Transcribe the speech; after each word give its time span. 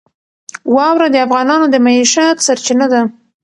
واوره 0.75 1.07
د 1.11 1.15
افغانانو 1.25 1.65
د 1.69 1.75
معیشت 1.85 2.37
سرچینه 2.47 2.85
ده. 2.93 3.01